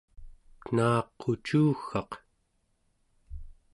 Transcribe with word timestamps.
pen̄aqucuggaq 0.61 2.11